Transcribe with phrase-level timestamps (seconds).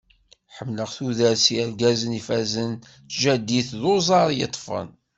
[0.55, 2.71] Ḥemmleɣ tudert s yergazen ifazen,
[3.07, 4.87] d tjaddit d uẓar yeṭṭfen.